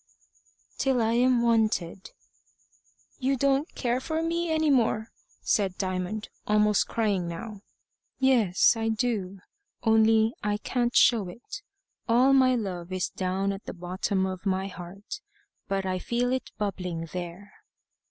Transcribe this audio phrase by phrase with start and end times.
[0.79, 2.09] "Till I'm wanted."
[3.19, 5.09] "You don't care for me any more,"
[5.41, 7.61] said Diamond, almost crying now.
[8.17, 9.41] "Yes I do.
[9.83, 11.61] Only I can't show it.
[12.09, 15.21] All my love is down at the bottom of my heart.
[15.67, 17.53] But I feel it bubbling there."